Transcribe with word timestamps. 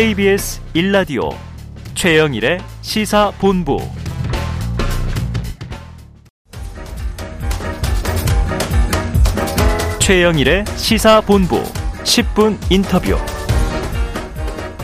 KBS 0.00 0.62
1라디오 0.76 1.30
최영일의 1.94 2.58
시사본부 2.80 3.76
최영일의 10.00 10.64
시사본부 10.74 11.62
10분 12.04 12.56
인터뷰 12.72 13.18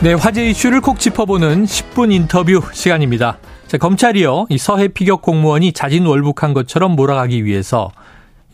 네, 0.03 0.13
화제 0.13 0.47
이슈를 0.51 0.81
콕 0.81 0.99
짚어보는 0.99 1.65
10분 1.65 2.13
인터뷰 2.13 2.61
시간입니다. 2.71 3.39
자, 3.65 3.79
검찰이요, 3.79 4.45
이 4.49 4.59
서해 4.59 4.87
피격 4.87 5.23
공무원이 5.23 5.73
자진 5.73 6.05
월북한 6.05 6.53
것처럼 6.53 6.91
몰아가기 6.91 7.43
위해서 7.43 7.89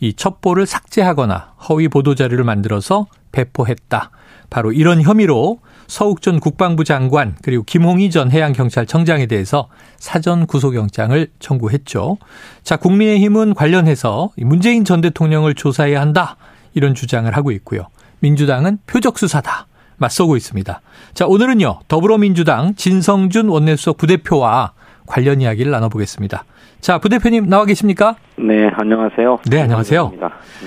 이 0.00 0.14
첩보를 0.14 0.64
삭제하거나 0.64 1.56
허위 1.68 1.88
보도 1.88 2.14
자료를 2.14 2.42
만들어서 2.44 3.06
배포했다. 3.32 4.10
바로 4.48 4.72
이런 4.72 5.02
혐의로 5.02 5.58
서욱 5.86 6.22
전 6.22 6.40
국방부 6.40 6.84
장관 6.84 7.36
그리고 7.42 7.62
김홍희 7.64 8.10
전 8.10 8.30
해양경찰청장에 8.30 9.26
대해서 9.26 9.68
사전 9.98 10.46
구속영장을 10.46 11.28
청구했죠. 11.38 12.18
자, 12.62 12.76
국민의힘은 12.76 13.54
관련해서 13.54 14.30
문재인 14.38 14.84
전 14.84 15.00
대통령을 15.00 15.54
조사해야 15.54 16.00
한다. 16.00 16.36
이런 16.74 16.94
주장을 16.94 17.34
하고 17.36 17.50
있고요. 17.52 17.88
민주당은 18.20 18.78
표적 18.86 19.18
수사다. 19.18 19.66
맞서고 19.96 20.36
있습니다. 20.36 20.80
자, 21.14 21.26
오늘은요, 21.26 21.80
더불어민주당 21.86 22.74
진성준 22.74 23.48
원내수석 23.48 23.96
부대표와 23.96 24.72
관련 25.06 25.40
이야기를 25.40 25.70
나눠보겠습니다. 25.70 26.44
자, 26.80 26.98
부대표님 26.98 27.48
나와 27.48 27.64
계십니까? 27.64 28.16
네, 28.36 28.68
안녕하세요. 28.74 29.40
네, 29.50 29.62
안녕하세요. 29.62 30.12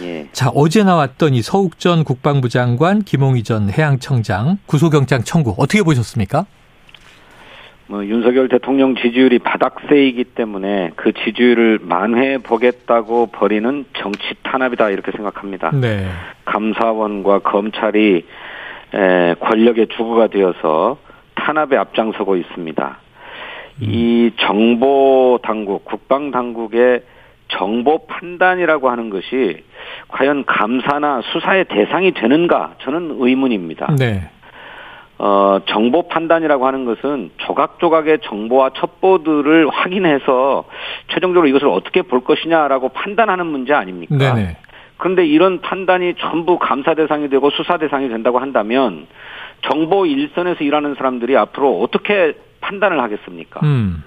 예. 0.04 0.28
자, 0.32 0.50
어제 0.54 0.84
나왔던 0.84 1.34
이 1.34 1.42
서욱 1.42 1.80
전 1.80 2.04
국방부 2.04 2.50
장관, 2.50 3.02
김홍희 3.02 3.44
전 3.44 3.70
해양청장 3.70 4.58
구속영장 4.66 5.24
청구 5.24 5.56
어떻게 5.58 5.84
보셨습니까? 5.84 6.46
뭐 7.90 8.06
윤석열 8.06 8.50
대통령 8.50 8.96
지지율이 8.96 9.40
바닥세이기 9.40 10.26
때문에 10.26 10.92
그 10.96 11.14
지지율을 11.14 11.80
만회해 11.82 12.40
보겠다고 12.40 13.28
벌이는 13.28 13.86
정치 13.98 14.20
탄압이다 14.44 14.90
이렇게 14.90 15.12
생각합니다. 15.12 15.72
네. 15.72 16.06
감사원과 16.46 17.40
검찰이 17.40 18.26
에, 18.94 19.36
권력의 19.40 19.88
주구가 19.96 20.28
되어서 20.28 20.98
탄압에 21.36 21.78
앞장서고 21.78 22.36
있습니다. 22.36 22.98
이 23.80 24.32
정보 24.40 25.40
당국, 25.44 25.86
국방 25.86 26.32
당국의 26.32 27.04
정보 27.50 28.06
판단이라고 28.08 28.90
하는 28.90 29.10
것이 29.10 29.64
과연 30.10 30.46
감사나 30.46 31.22
수사의 31.32 31.66
대상이 31.66 32.12
되는가 32.12 32.76
저는 32.80 33.18
의문입니다. 33.20 33.96
네. 33.98 34.30
어, 35.20 35.60
정보 35.66 36.08
판단이라고 36.08 36.68
하는 36.68 36.86
것은 36.86 37.32
조각조각의 37.38 38.20
정보와 38.24 38.72
첩보들을 38.76 39.68
확인해서 39.70 40.66
최종적으로 41.08 41.48
이것을 41.48 41.68
어떻게 41.70 42.04
볼 42.04 42.24
것이냐라고 42.24 42.90
판단하는 42.90 43.48
문제 43.48 43.74
아닙니까? 43.74 44.16
네네. 44.16 44.58
그런데 44.98 45.26
이런 45.26 45.62
판단이 45.62 46.16
전부 46.20 46.60
감사 46.60 46.94
대상이 46.94 47.30
되고 47.30 47.50
수사 47.52 47.78
대상이 47.78 48.10
된다고 48.10 48.40
한다면 48.40 49.08
정보 49.62 50.06
일선에서 50.06 50.64
일하는 50.64 50.96
사람들이 50.96 51.36
앞으로 51.38 51.82
어떻게 51.82 52.34
판단을 52.62 53.00
하겠습니까? 53.02 53.60
음. 53.64 54.04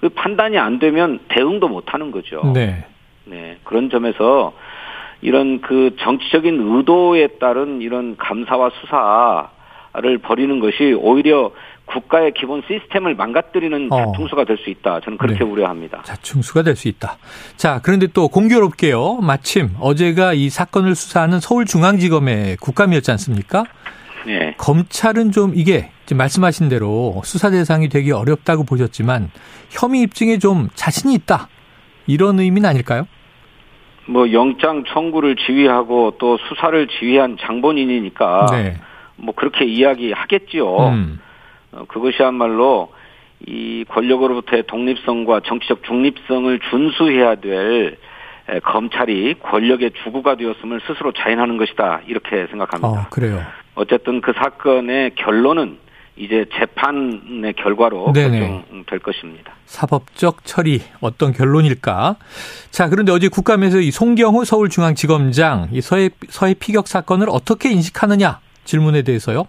그 0.00 0.08
판단이 0.08 0.58
안 0.58 0.78
되면 0.78 1.20
대응도 1.28 1.68
못 1.68 1.92
하는 1.92 2.10
거죠. 2.10 2.50
네. 2.54 2.84
네. 3.24 3.58
그런 3.64 3.90
점에서 3.90 4.52
이런 5.20 5.60
그 5.60 5.94
정치적인 6.00 6.58
의도에 6.76 7.26
따른 7.38 7.82
이런 7.82 8.16
감사와 8.16 8.70
수사를 8.80 10.18
벌이는 10.18 10.60
것이 10.60 10.94
오히려 10.98 11.52
국가의 11.84 12.32
기본 12.34 12.62
시스템을 12.68 13.16
망가뜨리는 13.16 13.88
어. 13.92 13.96
자충수가 14.12 14.44
될 14.44 14.56
수 14.58 14.70
있다. 14.70 15.00
저는 15.00 15.18
그렇게 15.18 15.40
네. 15.40 15.44
우려합니다. 15.44 16.02
자충수가 16.04 16.62
될 16.62 16.76
수 16.76 16.86
있다. 16.88 17.18
자, 17.56 17.80
그런데 17.82 18.06
또 18.06 18.28
공교롭게요. 18.28 19.16
마침 19.16 19.70
어제가 19.80 20.32
이 20.32 20.48
사건을 20.48 20.94
수사하는 20.94 21.40
서울중앙지검의 21.40 22.56
국감이었지 22.58 23.10
않습니까? 23.10 23.64
네. 24.26 24.54
검찰은 24.58 25.32
좀 25.32 25.52
이게 25.54 25.90
지금 26.06 26.18
말씀하신 26.18 26.68
대로 26.68 27.20
수사 27.24 27.50
대상이 27.50 27.88
되기 27.88 28.12
어렵다고 28.12 28.64
보셨지만 28.64 29.30
혐의 29.70 30.02
입증에 30.02 30.38
좀 30.38 30.68
자신이 30.74 31.14
있다. 31.14 31.48
이런 32.06 32.38
의미는 32.40 32.68
아닐까요? 32.68 33.06
뭐 34.06 34.32
영장 34.32 34.84
청구를 34.84 35.36
지휘하고 35.36 36.16
또 36.18 36.36
수사를 36.48 36.88
지휘한 36.88 37.36
장본인이니까 37.40 38.46
네. 38.50 38.76
뭐 39.16 39.34
그렇게 39.34 39.64
이야기하겠지요. 39.64 40.88
음. 40.88 41.20
어, 41.72 41.84
그것이야말로 41.86 42.92
이 43.46 43.84
권력으로부터의 43.88 44.64
독립성과 44.66 45.40
정치적 45.46 45.84
중립성을 45.84 46.58
준수해야 46.70 47.36
될 47.36 47.96
에, 48.48 48.58
검찰이 48.60 49.36
권력의 49.40 49.92
주구가 50.02 50.34
되었음을 50.36 50.80
스스로 50.86 51.12
자인하는 51.12 51.56
것이다 51.56 52.00
이렇게 52.06 52.46
생각합니다. 52.48 52.88
어, 52.88 53.06
그래요. 53.10 53.40
어쨌든 53.74 54.20
그 54.20 54.32
사건의 54.32 55.14
결론은 55.14 55.78
이제 56.16 56.44
재판의 56.58 57.54
결과로 57.54 58.12
네네. 58.12 58.40
결정될 58.40 58.98
것입니다. 58.98 59.54
사법적 59.64 60.44
처리 60.44 60.82
어떤 61.00 61.32
결론일까? 61.32 62.16
자, 62.70 62.88
그런데 62.88 63.10
어제 63.12 63.28
국감에서 63.28 63.80
이 63.80 63.90
송경호 63.90 64.44
서울중앙지검장 64.44 65.68
이 65.72 65.80
서해 65.80 66.10
서해 66.28 66.54
피격 66.54 66.88
사건을 66.88 67.28
어떻게 67.30 67.70
인식하느냐 67.70 68.40
질문에 68.64 69.02
대해서요. 69.02 69.46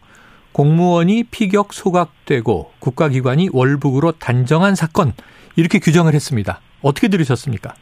공무원이 0.54 1.26
피격 1.32 1.74
소각되고 1.74 2.72
국가기관이 2.80 3.50
월북으로 3.52 4.14
단정한 4.14 4.76
사건 4.76 5.14
이렇게 5.56 5.80
규정을 5.80 6.14
했습니다. 6.14 6.60
어떻게 6.82 7.08
들으셨습니까? 7.10 7.74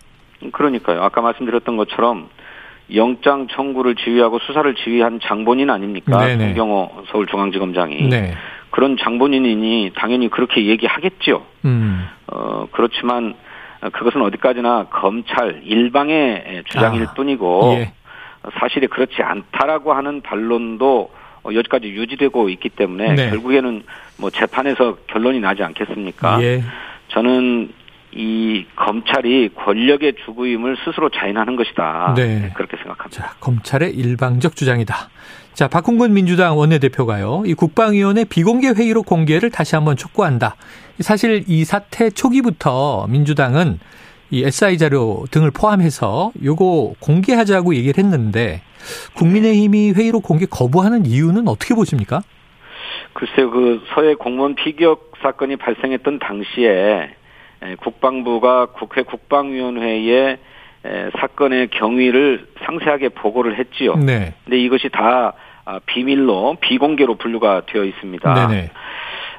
그러니까요. 0.51 1.03
아까 1.03 1.21
말씀드렸던 1.21 1.77
것처럼 1.77 2.29
영장 2.95 3.47
청구를 3.47 3.95
지휘하고 3.95 4.39
수사를 4.39 4.73
지휘한 4.75 5.19
장본인 5.23 5.69
아닙니까? 5.69 6.25
네네. 6.25 6.47
송경호 6.47 7.03
서울중앙지검장이 7.11 8.09
네. 8.09 8.33
그런 8.71 8.97
장본인이니 8.97 9.91
당연히 9.95 10.29
그렇게 10.29 10.65
얘기하겠죠. 10.65 11.45
음. 11.65 12.07
어 12.27 12.67
그렇지만 12.71 13.35
그것은 13.93 14.21
어디까지나 14.21 14.87
검찰 14.91 15.61
일방의 15.63 16.63
주장일 16.65 17.03
아, 17.03 17.13
뿐이고 17.13 17.77
예. 17.77 17.93
사실이 18.59 18.87
그렇지 18.87 19.21
않다라고 19.21 19.93
하는 19.93 20.21
반론도 20.21 21.11
어, 21.43 21.49
여기까지 21.53 21.87
유지되고 21.87 22.49
있기 22.49 22.69
때문에 22.69 23.13
네. 23.15 23.29
결국에는 23.29 23.83
뭐 24.17 24.29
재판에서 24.29 24.97
결론이 25.07 25.39
나지 25.39 25.63
않겠습니까? 25.63 26.41
예. 26.43 26.61
저는 27.09 27.71
이 28.11 28.65
검찰이 28.75 29.49
권력의 29.55 30.15
주구임을 30.25 30.77
스스로 30.83 31.09
자인하는 31.09 31.55
것이다. 31.55 32.13
네. 32.17 32.51
그렇게 32.55 32.77
생각합니다. 32.77 33.09
자, 33.09 33.35
검찰의 33.39 33.93
일방적 33.95 34.55
주장이다. 34.55 35.09
자, 35.53 35.67
박홍근 35.67 36.13
민주당 36.13 36.57
원내대표가요. 36.57 37.43
이 37.45 37.53
국방위원회 37.53 38.23
비공개 38.23 38.69
회의로 38.69 39.03
공개를 39.03 39.49
다시 39.49 39.75
한번 39.75 39.95
촉구한다. 39.95 40.55
사실 41.01 41.43
이 41.47 41.65
사태 41.65 42.09
초기부터 42.09 43.07
민주당은 43.07 43.79
이 44.31 44.43
SI 44.43 44.77
자료 44.77 45.25
등을 45.31 45.51
포함해서 45.51 46.31
요거 46.43 46.95
공개하자고 46.99 47.75
얘기를 47.75 48.03
했는데 48.03 48.61
국민의힘이 49.15 49.91
회의로 49.91 50.19
공개 50.19 50.45
거부하는 50.45 51.05
이유는 51.05 51.47
어떻게 51.47 51.73
보십니까? 51.73 52.21
글쎄요, 53.13 53.49
그 53.49 53.81
서해 53.93 54.13
공무원 54.15 54.55
피격 54.55 55.13
사건이 55.21 55.57
발생했던 55.57 56.19
당시에 56.19 56.69
에, 56.69 57.15
국방부가 57.81 58.67
국회 58.67 59.01
국방위원회에 59.03 60.37
에, 60.85 61.09
사건의 61.19 61.67
경위를 61.69 62.47
상세하게 62.63 63.09
보고를 63.09 63.57
했지요. 63.57 63.95
네. 63.95 64.33
근데 64.45 64.57
이것이 64.59 64.89
다 64.89 65.33
아, 65.65 65.79
비밀로 65.85 66.57
비공개로 66.61 67.15
분류가 67.15 67.63
되어 67.67 67.83
있습니다. 67.83 68.33
네네. 68.33 68.71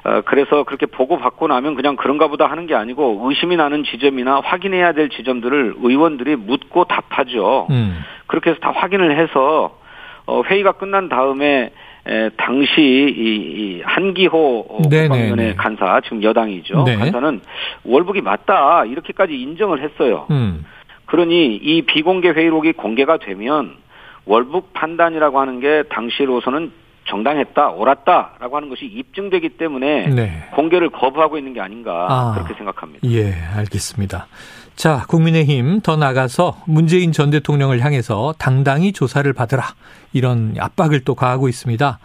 어, 0.03 0.21
그래서 0.25 0.63
그렇게 0.63 0.85
보고 0.85 1.17
받고 1.17 1.47
나면 1.47 1.75
그냥 1.75 1.95
그런가 1.95 2.27
보다 2.27 2.45
하는 2.47 2.67
게 2.67 2.75
아니고 2.75 3.21
의심이 3.23 3.55
나는 3.55 3.83
지점이나 3.83 4.39
확인해야 4.39 4.93
될 4.93 5.09
지점들을 5.09 5.75
의원들이 5.81 6.37
묻고 6.37 6.85
답하죠. 6.85 7.67
음. 7.69 7.99
그렇게 8.27 8.51
해서 8.51 8.59
다 8.61 8.71
확인을 8.71 9.17
해서 9.17 9.77
어, 10.25 10.43
회의가 10.43 10.73
끝난 10.73 11.09
다음에 11.09 11.71
에, 12.07 12.29
당시 12.37 12.81
이, 12.81 13.77
이 13.77 13.81
한기호 13.83 14.65
어, 14.69 14.81
네네네. 14.89 15.07
국방위원회 15.07 15.55
간사 15.55 16.01
지금 16.03 16.23
여당이죠. 16.23 16.83
네. 16.83 16.95
간사는 16.95 17.41
월북이 17.83 18.21
맞다 18.21 18.85
이렇게까지 18.85 19.39
인정을 19.39 19.81
했어요. 19.83 20.25
음. 20.31 20.65
그러니 21.05 21.55
이 21.57 21.81
비공개 21.83 22.29
회의록이 22.29 22.73
공개가 22.73 23.17
되면 23.17 23.75
월북 24.25 24.73
판단이라고 24.73 25.39
하는 25.39 25.59
게 25.59 25.83
당시로서는 25.89 26.71
정당했다, 27.11 27.71
옳았다라고 27.71 28.55
하는 28.55 28.69
것이 28.69 28.85
입증되기 28.85 29.49
때문에 29.49 30.07
네. 30.07 30.47
공개를 30.55 30.89
거부하고 30.89 31.37
있는 31.37 31.53
게 31.53 31.59
아닌가 31.59 32.07
아. 32.09 32.33
그렇게 32.33 32.53
생각합니다. 32.53 33.07
예, 33.09 33.33
알겠습니다. 33.57 34.27
자, 34.75 35.05
국민의힘 35.07 35.81
더 35.81 35.97
나가서 35.97 36.63
문재인 36.65 37.11
전 37.11 37.29
대통령을 37.29 37.81
향해서 37.81 38.33
당당히 38.39 38.93
조사를 38.93 39.31
받으라. 39.33 39.63
이런 40.13 40.55
압박을 40.57 41.01
또 41.01 41.13
가하고 41.13 41.49
있습니다. 41.49 41.99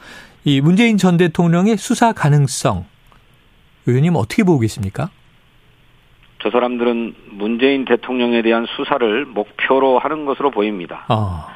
이 0.44 0.60
문재인 0.60 0.96
전 0.96 1.16
대통령의 1.16 1.76
수사 1.76 2.12
가능성 2.12 2.84
의원님 3.86 4.16
어떻게 4.16 4.42
보고 4.42 4.58
계십니까? 4.58 5.10
저 6.42 6.50
사람들은 6.50 7.14
문재인 7.30 7.84
대통령에 7.84 8.42
대한 8.42 8.66
수사를 8.76 9.24
목표로 9.26 9.98
하는 9.98 10.26
것으로 10.26 10.50
보입니다. 10.50 11.06
어. 11.08 11.55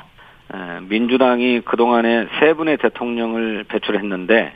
민주당이 0.83 1.61
그동안에 1.63 2.27
세 2.39 2.55
분의 2.55 2.79
대통령을 2.79 3.65
배출했는데 3.69 4.53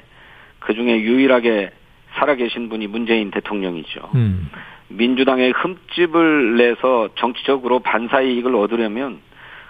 그 0.60 0.74
중에 0.74 1.00
유일하게 1.00 1.70
살아계신 2.14 2.68
분이 2.68 2.86
문재인 2.86 3.30
대통령이죠. 3.30 4.10
음. 4.14 4.50
민주당의 4.88 5.52
흠집을 5.52 6.56
내서 6.56 7.08
정치적으로 7.16 7.80
반사 7.80 8.20
이익을 8.20 8.54
얻으려면 8.54 9.20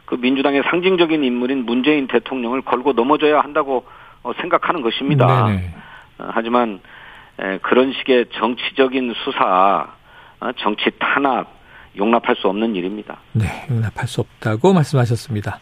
그 0.05 0.17
민주당의 0.17 0.63
상징적인 0.71 1.25
인물인 1.25 1.65
문재인 1.65 2.07
대통령을 2.07 2.63
걸고 2.63 2.93
넘어져야 2.93 3.41
한다고 3.41 3.87
어, 4.23 4.33
생각하는 4.41 4.83
것입니다. 4.83 5.47
네네. 5.47 5.75
어, 6.19 6.29
하지만 6.33 6.81
그런 7.63 7.93
식의 7.93 8.27
정치적인 8.35 9.13
수사, 9.25 9.89
어, 10.41 10.53
정치 10.59 10.91
탄압 10.99 11.49
용납할 11.97 12.37
수 12.37 12.49
없는 12.49 12.75
일입니다. 12.77 13.19
네, 13.33 13.67
용납할 13.71 14.07
수 14.07 14.21
없다고 14.21 14.73
말씀하셨습니다. 14.73 15.59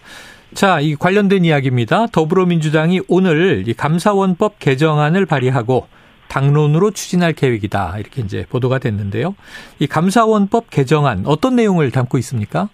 자, 0.55 0.81
이 0.81 0.95
관련된 0.95 1.45
이야기입니다. 1.45 2.07
더불어민주당이 2.09 3.01
오늘 3.09 3.65
이 3.67 3.75
감사원법 3.75 4.59
개정안을 4.59 5.27
발의하고 5.27 5.87
당론으로 6.29 6.91
추진할 6.91 7.33
계획이다. 7.33 7.97
이렇게 7.99 8.23
이제 8.23 8.47
보도가 8.49 8.79
됐는데요. 8.79 9.35
이 9.79 9.87
감사원법 9.87 10.71
개정안 10.71 11.25
어떤 11.27 11.57
내용을 11.57 11.91
담고 11.91 12.19
있습니까? 12.19 12.69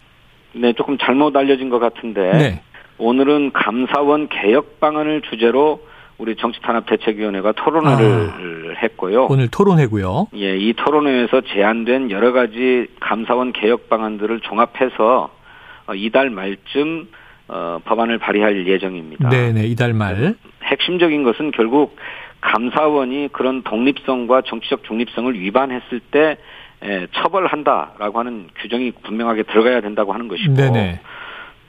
네, 0.54 0.72
조금 0.72 0.98
잘못 0.98 1.36
알려진 1.36 1.68
것 1.68 1.78
같은데 1.78 2.32
네. 2.32 2.62
오늘은 2.98 3.52
감사원 3.52 4.28
개혁 4.28 4.80
방안을 4.80 5.22
주제로 5.30 5.80
우리 6.18 6.34
정치탄압대책위원회가 6.34 7.52
토론회를 7.52 8.74
아, 8.76 8.80
했고요. 8.82 9.26
오늘 9.30 9.48
토론회고요. 9.48 10.28
예, 10.34 10.56
이 10.56 10.72
토론회에서 10.72 11.42
제안된 11.42 12.10
여러 12.10 12.32
가지 12.32 12.88
감사원 12.98 13.52
개혁 13.52 13.88
방안들을 13.88 14.40
종합해서 14.40 15.30
어, 15.86 15.94
이달 15.94 16.30
말쯤 16.30 17.08
어, 17.48 17.80
법안을 17.84 18.18
발의할 18.18 18.66
예정입니다. 18.66 19.28
네네, 19.30 19.64
이달 19.66 19.94
말. 19.94 20.34
핵심적인 20.62 21.22
것은 21.22 21.50
결국 21.52 21.96
감사원이 22.40 23.30
그런 23.32 23.62
독립성과 23.62 24.42
정치적 24.42 24.84
중립성을 24.84 25.38
위반했을 25.38 26.00
때 26.10 26.36
에, 26.82 27.06
처벌한다라고 27.12 28.18
하는 28.20 28.48
규정이 28.60 28.92
분명하게 29.02 29.44
들어가야 29.44 29.80
된다고 29.80 30.12
하는 30.12 30.28
것이고 30.28 30.54
네네. 30.54 31.00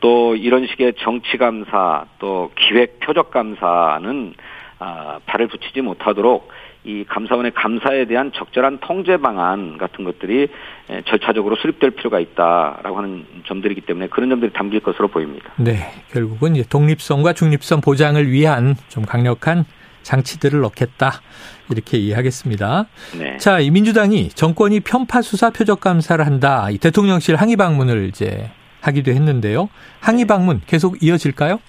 또 0.01 0.35
이런 0.35 0.67
식의 0.67 0.93
정치 0.99 1.37
감사 1.37 2.05
또 2.19 2.51
기획 2.55 2.99
표적 2.99 3.31
감사는 3.31 4.33
아, 4.79 5.19
발을 5.25 5.47
붙이지 5.47 5.81
못하도록 5.81 6.49
이 6.89 7.05
감사원의 7.07 7.51
감사에 7.51 8.05
대한 8.05 8.31
적절한 8.33 8.79
통제 8.81 9.17
방안 9.17 9.77
같은 9.77 10.03
것들이 10.03 10.47
에, 10.89 11.01
절차적으로 11.03 11.55
수립될 11.57 11.91
필요가 11.91 12.19
있다라고 12.19 12.97
하는 12.97 13.25
점들이기 13.45 13.81
때문에 13.81 14.07
그런 14.07 14.29
점들이 14.31 14.51
담길 14.51 14.79
것으로 14.79 15.07
보입니다. 15.07 15.51
네, 15.57 15.91
결국은 16.11 16.55
독립성과 16.67 17.33
중립성 17.33 17.81
보장을 17.81 18.31
위한 18.31 18.75
좀 18.87 19.05
강력한 19.05 19.65
장치들을 20.01 20.61
넣겠다. 20.61 21.21
이렇게 21.69 21.97
이해하겠습니다. 21.99 22.87
네. 23.19 23.37
자, 23.37 23.59
이 23.59 23.69
민주당이 23.69 24.29
정권이 24.29 24.79
편파 24.79 25.21
수사 25.21 25.51
표적 25.51 25.81
감사를 25.81 26.25
한다. 26.25 26.69
이 26.71 26.79
대통령실 26.79 27.35
항의 27.35 27.55
방문을 27.55 28.07
이제 28.07 28.49
하기도 28.81 29.11
했는데요. 29.11 29.69
항의 29.99 30.23
네. 30.23 30.27
방문 30.27 30.61
계속 30.65 31.03
이어질까요? 31.03 31.59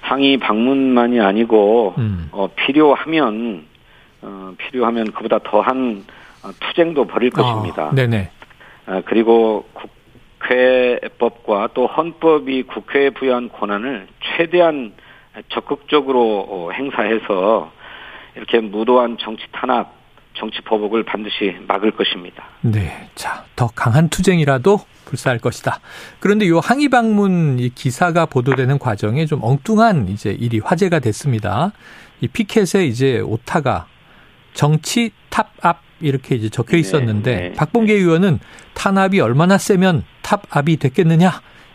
항의 0.00 0.38
방문만이 0.38 1.20
아니고 1.20 1.94
음. 1.98 2.28
어, 2.32 2.48
필요하면 2.56 3.67
어, 4.22 4.54
필요하면 4.58 5.12
그보다 5.12 5.38
더한 5.38 6.04
어, 6.42 6.50
투쟁도 6.60 7.06
벌일 7.06 7.30
것입니다. 7.30 7.88
아, 7.88 7.94
네네. 7.94 8.30
아, 8.86 9.02
그리고 9.04 9.68
국회법과 10.38 11.70
또 11.74 11.86
헌법이 11.86 12.64
국회에 12.64 13.10
부여한 13.10 13.50
권한을 13.50 14.08
최대한 14.20 14.92
적극적으로 15.48 16.46
어, 16.48 16.70
행사해서 16.72 17.70
이렇게 18.34 18.60
무도한 18.60 19.18
정치 19.20 19.44
탄압, 19.52 19.92
정치 20.34 20.60
보복을 20.62 21.02
반드시 21.04 21.56
막을 21.66 21.90
것입니다. 21.92 22.44
네. 22.60 23.08
자, 23.14 23.44
더 23.56 23.66
강한 23.74 24.08
투쟁이라도 24.08 24.78
불사할 25.04 25.38
것이다. 25.38 25.80
그런데 26.20 26.46
이 26.46 26.52
항의 26.52 26.88
방문 26.88 27.58
이 27.58 27.70
기사가 27.70 28.26
보도되는 28.26 28.78
과정에 28.78 29.26
좀 29.26 29.40
엉뚱한 29.42 30.08
이제 30.08 30.30
일이 30.30 30.60
화제가 30.60 31.00
됐습니다. 31.00 31.72
이 32.20 32.28
피켓에 32.28 32.84
이제 32.84 33.20
오타가 33.20 33.86
정치 34.58 35.12
탑압 35.30 35.82
이렇게 36.00 36.34
이제 36.34 36.48
적혀 36.48 36.76
있었는데 36.78 37.34
네, 37.36 37.48
네. 37.50 37.52
박봉계 37.52 37.92
의원은 37.92 38.40
탄압이 38.74 39.20
얼마나 39.20 39.56
세면 39.56 40.02
탑압이 40.22 40.78
됐겠느냐 40.78 41.30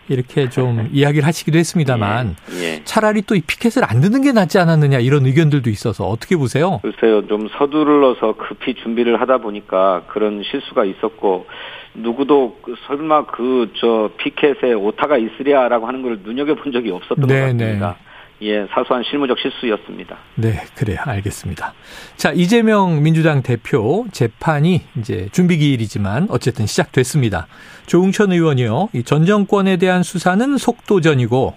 이렇게 0.09 0.50
좀 0.50 0.89
이야기를 0.91 1.25
하시기도 1.25 1.57
했습니다만 1.57 2.35
예, 2.56 2.62
예. 2.62 2.81
차라리 2.83 3.21
또 3.21 3.35
이 3.35 3.41
피켓을 3.41 3.83
안 3.89 4.01
듣는 4.01 4.21
게 4.21 4.33
낫지 4.33 4.59
않았느냐 4.59 5.00
이런 5.00 5.25
의견들도 5.25 5.69
있어서 5.69 6.07
어떻게 6.09 6.35
보세요? 6.35 6.81
글쎄요, 6.81 7.25
좀 7.27 7.47
서두르러서 7.57 8.35
급히 8.35 8.74
준비를 8.75 9.21
하다 9.21 9.38
보니까 9.38 10.03
그런 10.09 10.44
실수가 10.44 10.83
있었고, 10.83 11.45
누구도 11.94 12.57
그 12.63 12.75
설마 12.86 13.27
그 13.27 13.71
저 13.79 14.12
피켓에 14.18 14.74
오타가 14.74 15.18
있으랴라고 15.18 15.88
하는 15.88 16.01
걸 16.01 16.19
눈여겨 16.21 16.56
본 16.56 16.74
적이 16.74 16.91
없었던 16.91 17.27
네, 17.27 17.39
것 17.39 17.45
같습니다. 17.53 17.95
예, 18.44 18.68
사소한 18.74 19.04
실무적 19.10 19.38
실수였습니다. 19.40 20.18
네, 20.36 20.62
그래요. 20.75 20.98
알겠습니다. 21.06 21.74
자, 22.18 22.31
이재명 22.34 23.01
민주당 23.01 23.42
대표 23.42 24.06
재판이 24.12 24.81
이제 24.98 25.30
준비 25.31 25.57
기일이지만 25.57 26.28
어쨌든 26.30 26.66
시작됐습니다. 26.66 27.48
조웅천 27.86 28.31
의원이요. 28.34 28.90
이 28.94 29.04
전 29.04 29.25
정권에 29.25 29.78
대한 29.78 30.04
수사는 30.04 30.57
속도전이고 30.57 31.56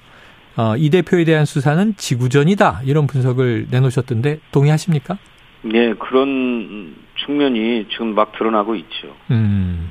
어, 0.59 0.75
이 0.77 0.88
대표에 0.91 1.25
대한 1.25 1.44
수사는 1.44 1.94
지구전이다. 1.97 2.82
이런 2.84 3.06
분석을 3.06 3.67
내놓으셨던데 3.70 4.39
동의하십니까? 4.53 5.19
네, 5.63 5.93
그런 5.94 6.94
측면이 7.25 7.87
지금 7.91 8.15
막 8.15 8.32
드러나고 8.39 8.75
있죠. 8.77 9.15
음. 9.31 9.91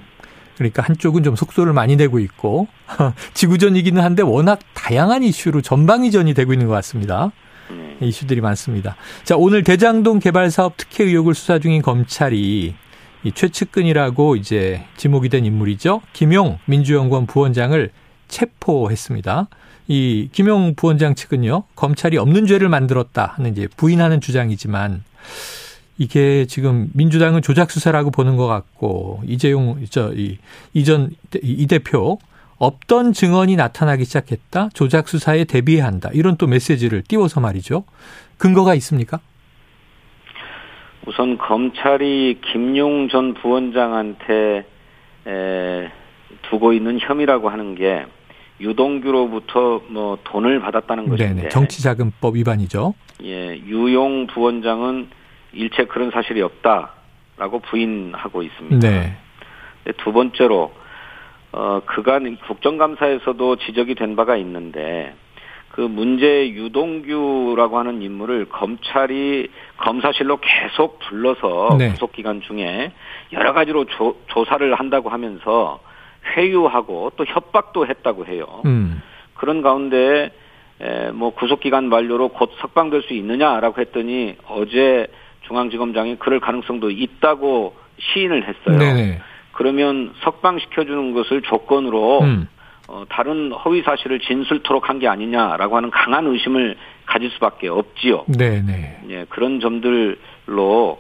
그러니까 0.57 0.83
한쪽은 0.83 1.23
좀 1.23 1.35
속도를 1.35 1.73
많이 1.73 1.95
내고 1.95 2.19
있고 2.19 2.67
지구전이기는 3.33 4.01
한데 4.01 4.23
워낙 4.23 4.59
다양한 4.73 5.23
이슈로 5.23 5.61
전방위전이 5.61 6.33
되고 6.33 6.53
있는 6.53 6.67
것 6.67 6.73
같습니다. 6.73 7.31
네. 7.69 8.07
이슈들이 8.07 8.41
많습니다. 8.41 8.95
자, 9.23 9.35
오늘 9.37 9.63
대장동 9.63 10.19
개발 10.19 10.51
사업 10.51 10.77
특혜 10.77 11.03
의혹을 11.03 11.33
수사 11.33 11.59
중인 11.59 11.81
검찰이 11.81 12.75
이 13.23 13.31
최측근이라고 13.31 14.35
이제 14.35 14.85
지목이 14.97 15.29
된 15.29 15.45
인물이죠. 15.45 16.01
김용 16.13 16.59
민주연구원 16.65 17.25
부원장을 17.25 17.89
체포했습니다. 18.27 19.47
이 19.87 20.29
김용 20.31 20.75
부원장 20.75 21.15
측은요, 21.15 21.63
검찰이 21.75 22.17
없는 22.17 22.45
죄를 22.45 22.69
만들었다 22.69 23.33
하는 23.35 23.51
이제 23.51 23.67
부인하는 23.75 24.21
주장이지만 24.21 25.03
이게 25.97 26.45
지금 26.45 26.89
민주당은 26.93 27.41
조작 27.41 27.71
수사라고 27.71 28.11
보는 28.11 28.35
것 28.35 28.47
같고 28.47 29.21
이재용 29.25 29.83
저이 29.85 30.37
이전 30.73 31.11
이 31.41 31.67
대표 31.67 32.17
없던 32.57 33.13
증언이 33.13 33.55
나타나기 33.55 34.05
시작했다. 34.05 34.69
조작 34.73 35.07
수사에 35.07 35.43
대비해야 35.45 35.85
한다. 35.85 36.09
이런 36.13 36.37
또 36.37 36.47
메시지를 36.47 37.01
띄워서 37.01 37.39
말이죠. 37.41 37.83
근거가 38.37 38.75
있습니까? 38.75 39.19
우선 41.07 41.37
검찰이 41.37 42.39
김용 42.51 43.09
전 43.09 43.33
부원장한테 43.35 44.65
에, 45.27 45.91
두고 46.49 46.73
있는 46.73 46.99
혐의라고 46.99 47.49
하는 47.49 47.75
게 47.75 48.05
유동규로부터 48.59 49.81
뭐 49.89 50.17
돈을 50.23 50.59
받았다는 50.61 51.09
것인데 51.09 51.33
네네. 51.33 51.49
정치자금법 51.49 52.35
위반이죠. 52.35 52.93
예, 53.23 53.57
유용 53.65 54.27
부원장은 54.27 55.09
일체 55.55 55.85
그런 55.85 56.11
사실이 56.11 56.41
없다라고 56.41 57.59
부인하고 57.69 58.43
있습니다. 58.43 58.89
네. 58.89 59.17
두 59.97 60.11
번째로 60.11 60.73
어 61.51 61.81
그간 61.85 62.37
국정감사에서도 62.47 63.55
지적이 63.57 63.95
된 63.95 64.15
바가 64.15 64.35
있는데 64.37 65.13
그 65.75 65.81
문제 65.81 66.49
유동규라고 66.51 67.77
하는 67.77 68.01
인물을 68.01 68.45
검찰이 68.45 69.49
검사실로 69.77 70.39
계속 70.39 70.99
불러서 70.99 71.75
네. 71.77 71.89
구속 71.89 72.13
기간 72.13 72.39
중에 72.39 72.93
여러 73.33 73.51
가지로 73.51 73.83
조, 73.83 74.15
조사를 74.27 74.73
한다고 74.73 75.09
하면서 75.09 75.81
회유하고 76.35 77.11
또 77.17 77.25
협박도 77.25 77.87
했다고 77.87 78.25
해요. 78.25 78.61
음. 78.65 79.01
그런 79.35 79.61
가운데 79.61 80.31
에, 80.79 81.11
뭐 81.11 81.31
구속 81.31 81.59
기간 81.59 81.89
만료로 81.89 82.29
곧 82.29 82.51
석방될 82.61 83.03
수 83.03 83.13
있느냐라고 83.13 83.81
했더니 83.81 84.35
어제 84.47 85.07
중앙지검장이 85.47 86.17
그럴 86.17 86.39
가능성도 86.39 86.91
있다고 86.91 87.75
시인을 87.99 88.47
했어요. 88.47 88.77
네네. 88.77 89.21
그러면 89.53 90.13
석방시켜주는 90.23 91.13
것을 91.13 91.41
조건으로 91.41 92.21
음. 92.21 92.47
어, 92.87 93.03
다른 93.09 93.51
허위 93.51 93.81
사실을 93.81 94.19
진술토록 94.19 94.89
한 94.89 94.99
게 94.99 95.07
아니냐라고 95.07 95.75
하는 95.77 95.89
강한 95.91 96.27
의심을 96.27 96.75
가질 97.05 97.31
수밖에 97.31 97.67
없지요. 97.67 98.25
네, 98.27 98.61
네. 98.61 98.99
예, 99.09 99.25
그런 99.29 99.59
점들로 99.59 100.99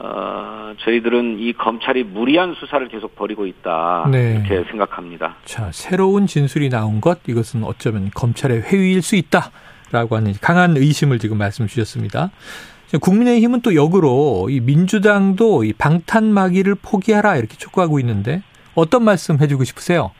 어, 0.00 0.72
저희들은 0.78 1.38
이 1.40 1.52
검찰이 1.54 2.04
무리한 2.04 2.54
수사를 2.54 2.86
계속 2.88 3.16
벌이고 3.16 3.46
있다 3.46 4.08
네. 4.10 4.34
이렇게 4.46 4.64
생각합니다. 4.70 5.36
자, 5.44 5.70
새로운 5.72 6.26
진술이 6.26 6.68
나온 6.70 7.00
것 7.00 7.18
이것은 7.26 7.64
어쩌면 7.64 8.10
검찰의 8.14 8.62
회의일 8.62 9.02
수 9.02 9.16
있다라고 9.16 10.16
하는 10.16 10.32
강한 10.40 10.76
의심을 10.76 11.18
지금 11.18 11.36
말씀 11.38 11.66
주셨습니다. 11.66 12.30
국민의힘은 12.96 13.60
또 13.60 13.74
역으로 13.74 14.48
이 14.50 14.60
민주당도 14.60 15.64
이 15.64 15.72
방탄마기를 15.74 16.76
포기하라 16.76 17.36
이렇게 17.36 17.56
촉구하고 17.56 18.00
있는데 18.00 18.42
어떤 18.74 19.04
말씀 19.04 19.38
해주고 19.40 19.64
싶으세요? 19.64 20.12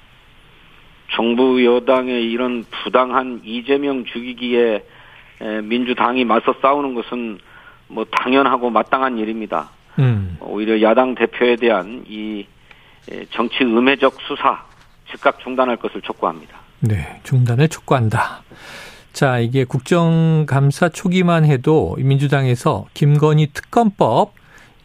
정부 1.13 1.65
여당의 1.65 2.31
이런 2.31 2.65
부당한 2.85 3.41
이재명 3.43 4.05
죽이기에 4.05 4.85
민주당이 5.63 6.25
맞서 6.25 6.55
싸우는 6.61 6.95
것은 6.95 7.39
뭐 7.87 8.05
당연하고 8.05 8.69
마땅한 8.69 9.17
일입니다. 9.17 9.71
음. 9.99 10.37
오히려 10.41 10.83
야당 10.83 11.15
대표에 11.15 11.57
대한 11.57 12.05
이 12.07 12.47
정치 13.31 13.65
음해적 13.65 14.19
수사 14.27 14.67
즉각 15.11 15.41
중단할 15.41 15.77
것을 15.79 16.03
촉구합니다. 16.03 16.59
네, 16.81 17.21
중단을 17.23 17.69
촉구한다. 17.69 18.43
자, 19.19 19.41
이게 19.41 19.65
국정감사 19.65 20.91
초기만 20.91 21.45
해도 21.45 21.97
민주당에서 21.99 22.87
김건희 22.95 23.49
특검법 23.53 24.33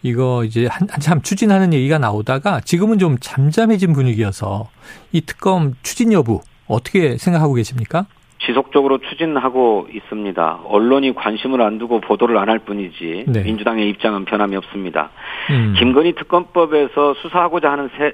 이거 0.01 0.43
이제 0.43 0.65
한, 0.65 0.87
한참 0.89 1.21
추진하는 1.21 1.71
얘기가 1.71 1.99
나오다가 1.99 2.59
지금은 2.59 2.97
좀 2.97 3.17
잠잠해진 3.19 3.93
분위기여서 3.93 4.69
이 5.11 5.21
특검 5.21 5.75
추진 5.83 6.11
여부 6.13 6.41
어떻게 6.67 7.15
생각하고 7.17 7.53
계십니까? 7.53 8.07
지속적으로 8.39 8.97
추진하고 8.97 9.87
있습니다. 9.93 10.61
언론이 10.65 11.13
관심을 11.13 11.61
안 11.61 11.77
두고 11.77 12.01
보도를 12.01 12.35
안 12.39 12.49
할 12.49 12.57
뿐이지 12.57 13.25
네. 13.27 13.43
민주당의 13.43 13.87
입장은 13.89 14.25
변함이 14.25 14.55
없습니다. 14.55 15.11
음. 15.51 15.75
김건희 15.77 16.15
특검법에서 16.15 17.13
수사하고자 17.21 17.71
하는 17.71 17.87
세, 17.99 18.13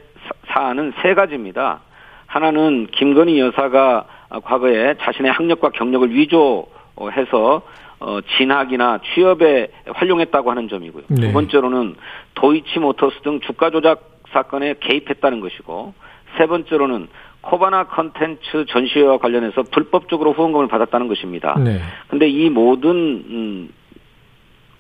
사안은 0.50 0.92
세 1.02 1.14
가지입니다. 1.14 1.80
하나는 2.30 2.88
김건희 2.92 3.40
여사가 3.40 4.06
과거에 4.44 4.94
자신의 5.02 5.32
학력과 5.32 5.70
경력을 5.70 6.14
위조해서 6.14 7.64
어, 8.00 8.20
진학이나 8.38 9.00
취업에 9.14 9.68
활용했다고 9.88 10.52
하는 10.52 10.70
점이고요. 10.70 11.04
네. 11.08 11.22
두 11.22 11.34
번째로는 11.34 11.96
도이치모터스 12.36 13.22
등 13.24 13.40
주가 13.42 13.72
조작 13.72 14.22
사건에 14.32 14.76
개입했다는 14.80 15.42
것이고 15.42 15.94
세 16.38 16.46
번째로는 16.46 17.08
코바나 17.42 17.86
컨텐츠 17.88 18.66
전시회와 18.70 19.18
관련해서 19.18 19.64
불법적으로 19.64 20.34
후원금을 20.34 20.68
받았다는 20.68 21.08
것입니다. 21.08 21.58
네. 21.58 21.80
근데 22.10 22.28
이 22.30 22.50
모든 22.50 22.96
음, 22.96 23.70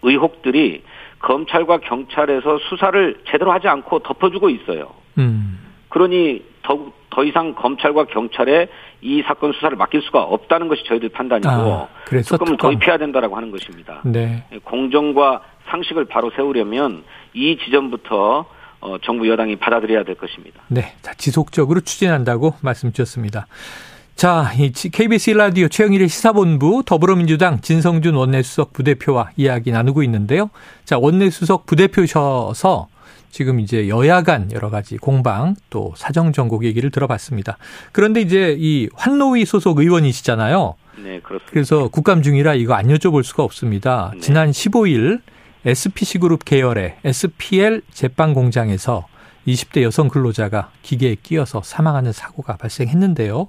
의혹들이 0.04 0.84
검찰과 1.20 1.80
경찰에서 1.80 2.60
수사를 2.70 3.22
제대로 3.28 3.52
하지 3.52 3.68
않고 3.68 4.00
덮어주고 4.00 4.50
있어요. 4.50 4.92
음. 5.18 5.60
그러니 5.90 6.44
더, 6.70 6.78
더 7.10 7.24
이상 7.24 7.56
검찰과 7.56 8.06
경찰에 8.06 8.68
이 9.02 9.24
사건 9.26 9.54
수사를 9.54 9.76
맡길 9.76 10.04
수가 10.04 10.22
없다는 10.22 10.68
것이 10.68 10.84
저희들 10.86 11.10
판단이고 11.10 11.50
아, 11.50 11.88
그래서 12.06 12.38
특검을 12.38 12.58
특검. 12.58 12.72
도입해야 12.72 13.00
된다라고 13.00 13.36
하는 13.36 13.50
것입니다. 13.50 14.02
네. 14.06 14.44
공정과 14.64 15.42
상식을 15.70 16.06
바로 16.06 16.32
세우려면 16.36 17.04
이 17.34 17.58
지점부터 17.58 18.46
어, 18.82 18.98
정부 19.02 19.28
여당이 19.28 19.56
받아들여야 19.56 20.04
될 20.04 20.16
것입니다. 20.16 20.62
네. 20.68 20.94
자, 21.02 21.14
지속적으로 21.16 21.82
추진한다고 21.82 22.54
말씀 22.62 22.92
주셨습니다. 22.94 23.48
자, 24.16 24.52
이 24.58 24.72
KBS 24.72 25.32
라디오 25.32 25.68
최영일의 25.70 26.08
시사본부 26.08 26.84
더불어민주당 26.86 27.62
진성준 27.62 28.14
원내수석 28.14 28.74
부대표와 28.74 29.32
이야기 29.38 29.72
나누고 29.72 30.04
있는데요. 30.04 30.52
자, 30.86 31.00
원내수석 31.00 31.66
부대표셔서 31.66 32.88
지금 33.32 33.60
이제 33.60 33.88
여야 33.88 34.24
간 34.24 34.52
여러 34.52 34.70
가지 34.70 34.98
공방 34.98 35.56
또 35.70 35.94
사정 35.96 36.34
전곡 36.34 36.66
얘기를 36.66 36.90
들어봤습니다. 36.92 37.58
그런데 37.92 38.22
이제 38.22 38.56
이 38.58 38.90
환노위 38.94 39.46
소속 39.46 39.80
의원이시잖아요. 39.80 40.76
네, 41.04 41.20
그렇습니다. 41.22 41.52
그래서 41.52 41.88
국감 41.88 42.22
중이라 42.22 42.56
이거 42.56 42.74
안 42.74 42.88
여쭤볼 42.88 43.24
수가 43.24 43.44
없습니다. 43.44 44.12
네. 44.16 44.20
지난 44.20 44.52
15일 44.52 45.22
SPC그룹 45.66 46.46
계열의 46.46 46.98
SPL 47.04 47.82
제빵 47.92 48.34
공장에서 48.34 49.08
20대 49.48 49.82
여성 49.82 50.08
근로자가 50.08 50.72
기계에 50.82 51.16
끼어서 51.22 51.62
사망하는 51.64 52.12
사고가 52.12 52.58
발생했는데요. 52.58 53.48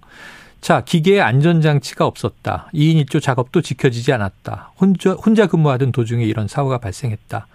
자, 0.61 0.83
기계에 0.83 1.21
안전장치가 1.21 2.05
없었다. 2.07 2.69
2인 2.75 3.05
1조 3.05 3.23
작업도 3.23 3.62
지켜지지 3.62 4.12
않았다. 4.12 4.73
혼자, 4.79 5.12
혼자 5.12 5.47
근무하던 5.47 5.90
도중에 5.93 6.25
이런 6.25 6.49
사고가 6.49 6.79
발생했다. 6.79 7.47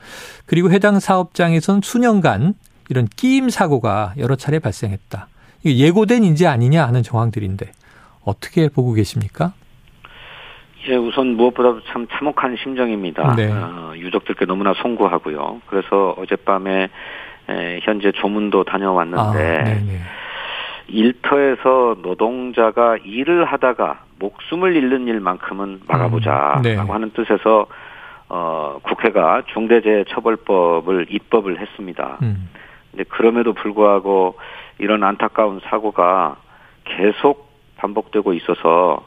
그리고 0.47 0.71
해당 0.71 1.00
사업장에선 1.00 1.81
수년간 1.83 2.55
이런 2.89 3.07
끼임 3.07 3.50
사고가 3.50 4.13
여러 4.17 4.35
차례 4.35 4.59
발생했다. 4.59 5.27
이게 5.63 5.85
예고된 5.85 6.24
인재 6.24 6.47
아니냐 6.47 6.85
하는 6.88 7.03
정황들인데 7.03 7.71
어떻게 8.24 8.69
보고 8.69 8.93
계십니까? 8.93 9.53
예, 10.88 10.95
우선 10.95 11.35
무엇보다도 11.35 11.81
참 11.91 12.07
참혹한 12.12 12.55
심정입니다. 12.62 13.35
네. 13.35 13.51
어, 13.51 13.93
유족들께 13.95 14.45
너무나 14.45 14.74
송구하고요. 14.81 15.62
그래서 15.67 16.15
어젯밤에 16.17 16.89
에, 17.50 17.79
현재 17.83 18.12
조문도 18.12 18.63
다녀왔는데 18.65 19.19
아, 19.19 19.63
네네. 19.63 20.00
일터에서 20.87 21.97
노동자가 22.01 22.97
일을 22.97 23.45
하다가 23.45 24.03
목숨을 24.19 24.75
잃는 24.75 25.07
일만큼은 25.07 25.81
막아보자라고 25.87 26.59
음, 26.59 26.63
네. 26.63 26.75
하는 26.75 27.11
뜻에서 27.11 27.67
어, 28.29 28.79
국회가 28.83 29.43
중대재해처벌법을 29.53 31.07
입법을 31.09 31.59
했습니다. 31.59 32.17
음. 32.21 32.49
근데 32.91 33.03
그럼에도 33.05 33.53
불구하고 33.53 34.35
이런 34.79 35.03
안타까운 35.03 35.59
사고가 35.65 36.37
계속 36.85 37.49
반복되고 37.77 38.33
있어서 38.33 39.05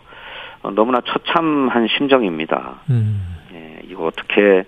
어, 0.63 0.71
너무나 0.71 1.01
처참한 1.01 1.89
심정입니다. 1.89 2.81
음. 2.91 3.37
예, 3.55 3.81
이거 3.85 4.07
어떻게 4.07 4.65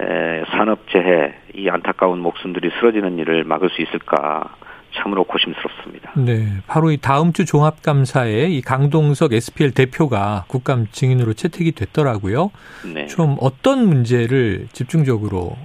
에, 0.00 0.44
산업재해 0.50 1.34
이 1.54 1.68
안타까운 1.68 2.18
목숨들이 2.20 2.70
쓰러지는 2.78 3.18
일을 3.18 3.44
막을 3.44 3.70
수 3.70 3.82
있을까 3.82 4.54
참으로 4.94 5.24
고심스럽습니다. 5.24 6.12
네. 6.16 6.46
바로 6.66 6.90
이 6.90 6.96
다음 6.96 7.32
주 7.32 7.44
종합감사에 7.44 8.46
이 8.48 8.60
강동석 8.60 9.32
SPL 9.32 9.72
대표가 9.72 10.44
국감 10.48 10.86
증인으로 10.90 11.34
채택이 11.34 11.72
됐더라고요. 11.72 12.50
네. 12.94 13.06
좀 13.06 13.36
어떤 13.40 13.86
문제를 13.86 14.68
집중적으로 14.72 15.56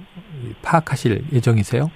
파악하실 0.62 1.24
예정이세요? 1.32 1.90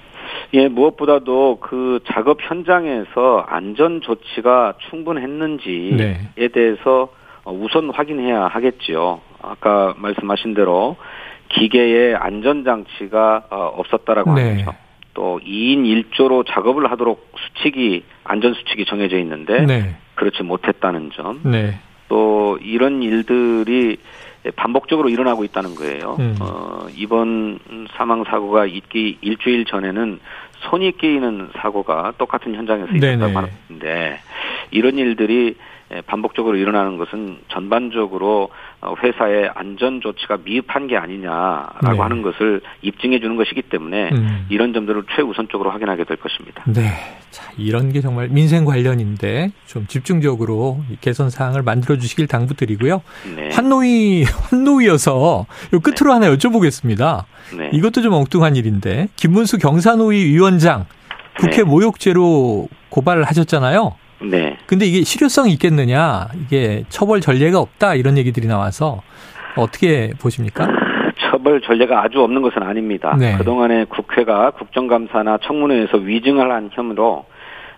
예, 0.55 0.69
무엇보다도 0.69 1.59
그 1.61 2.01
작업 2.13 2.39
현장에서 2.41 3.45
안전 3.49 4.01
조치가 4.01 4.75
충분했는지에 4.89 5.97
네. 5.97 6.49
대해서 6.49 7.09
어, 7.45 7.53
우선 7.53 7.91
확인해야 7.91 8.47
하겠지요. 8.47 9.21
아까 9.43 9.95
말씀하신 9.99 10.55
대로 10.55 10.97
기계에 11.49 12.15
안전 12.15 12.65
장치가 12.65 13.45
어, 13.51 13.73
없었다라고 13.77 14.35
네. 14.35 14.65
점. 14.65 14.75
또 15.15 15.41
2인 15.45 15.85
1조로 16.13 16.45
작업을 16.47 16.91
하도록 16.91 17.33
수칙이 17.39 18.05
안전 18.25 18.55
수칙이 18.55 18.85
정해져 18.85 19.19
있는데 19.19 19.65
네. 19.65 19.97
그렇지 20.17 20.43
못했다는 20.43 21.11
점. 21.15 21.41
네. 21.45 21.79
또 22.09 22.59
이런 22.63 23.03
일들이 23.03 23.97
반복적으로 24.57 25.09
일어나고 25.09 25.45
있다는 25.45 25.75
거예요. 25.75 26.17
음. 26.19 26.37
어, 26.41 26.87
이번 26.95 27.59
사망 27.97 28.25
사고가 28.25 28.67
있기 28.67 29.19
일주일 29.23 29.65
전에는 29.65 30.21
손이 30.71 30.99
끼이는 30.99 31.51
사고가 31.57 32.13
똑같은 32.19 32.55
현장에서. 32.55 32.93
있었다고 32.93 33.39
하는데 33.39 34.21
이런 34.71 34.99
일들이 34.99 35.57
반복적으로 36.07 36.57
일어나는 36.57 36.97
것은 36.97 37.39
전반적으로 37.49 38.51
어, 38.81 38.95
회사의 39.03 39.51
안전 39.55 40.01
조치가 40.01 40.39
미흡한 40.45 40.87
게 40.87 40.97
아니냐라고 40.97 41.93
네. 41.93 41.99
하는 41.99 42.23
것을 42.23 42.61
입증해 42.83 43.21
주는 43.21 43.37
것이기 43.37 43.63
때문에 43.63 44.11
음. 44.11 44.47
이런 44.49 44.73
점들을 44.73 45.05
최우선적으로 45.15 45.71
확인하게 45.71 46.05
될 46.05 46.17
것입니다. 46.17 46.65
네. 46.67 46.91
자, 47.31 47.51
이런 47.57 47.93
게 47.93 48.01
정말 48.01 48.29
민생 48.29 48.65
관련인데 48.65 49.53
좀 49.67 49.87
집중적으로 49.87 50.83
이 50.91 50.97
개선 51.01 51.31
사항을 51.31 51.63
만들어 51.63 51.97
주시길 51.99 52.29
당부드리고요. 52.29 53.03
네. 53.37 53.51
환노위 53.53 54.25
환노위여서 54.25 55.47
요 55.73 55.81
끝으로 55.81 56.13
하나 56.13 56.29
여쭤보겠습니다. 56.29 57.25
네. 57.57 57.71
이것도 57.73 58.03
좀 58.03 58.13
엉뚱한 58.13 58.57
일인데 58.57 59.09
김문수 59.17 59.59
경사노위 59.59 60.25
위원장 60.27 60.87
국회 61.39 61.59
네. 61.59 61.63
모욕죄로 61.65 62.69
고발을 62.91 63.25
하셨잖아요. 63.25 63.97
네. 64.31 64.57
근데 64.67 64.87
이게 64.87 65.03
실효성이 65.03 65.53
있겠느냐? 65.53 66.29
이게 66.41 66.85
처벌 66.89 67.21
전례가 67.21 67.61
없다 67.61 67.95
이런 67.95 68.17
얘기들이 68.19 68.47
나와서 68.47 69.03
어떻게 69.57 70.13
보십니까? 70.21 70.69
처벌 71.31 71.61
전례가 71.61 72.03
아주 72.03 72.21
없는 72.21 72.43
것은 72.43 72.63
아닙니다. 72.63 73.17
네. 73.19 73.37
그동안에 73.37 73.85
국회가 73.85 74.51
국정감사나 74.53 75.39
청문회에서 75.45 75.99
위증을 75.99 76.51
한 76.51 76.71
혐의로 76.73 77.27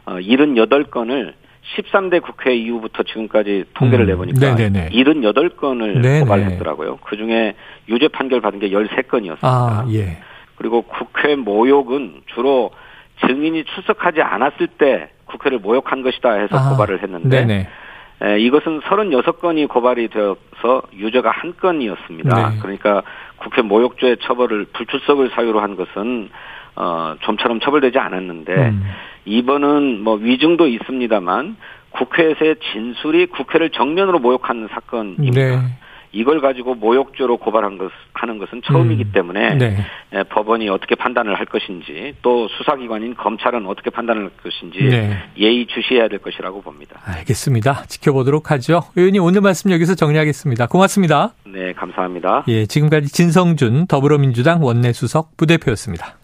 어, 0.07 0.17
78건을 0.19 1.35
13대 1.76 2.23
국회 2.23 2.55
이후부터 2.55 3.03
지금까지 3.03 3.65
통계를 3.75 4.05
음, 4.05 4.09
내보니까 4.11 4.55
네네네. 4.55 4.91
78건을 4.91 6.00
네네. 6.00 6.21
고발했더라고요. 6.21 6.99
그중에 6.99 7.55
유죄 7.88 8.09
판결 8.09 8.41
받은 8.41 8.61
게 8.61 8.71
13건이었습니다. 8.71 9.38
아, 9.43 9.85
예. 9.91 10.19
그리고 10.55 10.83
국회 10.83 11.35
모욕은 11.35 12.23
주로 12.35 12.71
증인이 13.26 13.65
출석하지 13.65 14.23
않았을 14.23 14.69
때 14.79 15.11
국회를 15.37 15.59
모욕한 15.59 16.02
것이다 16.02 16.33
해서 16.33 16.57
아, 16.57 16.71
고발을 16.71 17.02
했는데 17.02 17.45
네네. 17.45 17.69
에, 18.23 18.40
이것은 18.40 18.81
36건이 18.81 19.69
고발이 19.69 20.09
되어서 20.09 20.83
유죄가 20.95 21.31
한 21.31 21.55
건이었습니다. 21.61 22.50
네. 22.50 22.59
그러니까 22.61 23.02
국회 23.37 23.62
모욕죄 23.62 24.16
처벌을 24.23 24.66
불출석을 24.73 25.31
사유로 25.35 25.61
한 25.61 25.76
것은 25.76 26.31
어, 26.76 27.14
좀처럼 27.21 27.61
처벌되지 27.61 27.99
않았는데 27.99 28.52
음. 28.55 28.85
이번은 29.25 30.02
뭐 30.02 30.16
위증도 30.16 30.66
있습니다만 30.66 31.57
국회에서의 31.90 32.57
진술이 32.73 33.26
국회를 33.26 33.71
정면으로 33.71 34.19
모욕한 34.19 34.69
사건입니다. 34.71 35.40
네. 35.40 35.59
이걸 36.16 36.40
가지고 36.40 36.75
모욕죄로 36.75 37.37
고발한 37.37 37.76
것 37.76 37.90
하는 38.14 38.38
것은 38.38 38.62
처음이기 38.64 39.04
음. 39.04 39.12
때문에 39.12 39.54
네. 39.56 39.76
에, 40.12 40.23
법원이 40.23 40.68
어떻게 40.70 40.94
판단을 40.94 41.38
할 41.38 41.44
것인지 41.44 42.14
또 42.23 42.49
수사기관인 42.49 43.14
검찰은 43.14 43.66
어떻게 43.66 43.90
판단을 43.90 44.23
할 44.23 44.30
것인지 44.42 44.78
네. 44.78 45.18
예의 45.37 45.66
주시해야 45.66 46.08
될 46.08 46.20
것이라고 46.20 46.62
봅니다. 46.62 46.99
알겠습니다. 47.04 47.85
지켜보도록 47.87 48.50
하죠. 48.52 48.85
의원님 48.96 49.23
오늘 49.23 49.42
말씀 49.42 49.70
여기서 49.70 49.94
정리하겠습니다. 49.94 50.68
고맙습니다. 50.68 51.35
네, 51.44 51.75
감사합니다. 51.75 52.44
예, 52.49 52.64
지금까지 52.64 53.12
진성준 53.12 53.87
더불어민주당 53.87 54.62
원내수석 54.64 55.37
부대표였습니다. 55.37 56.16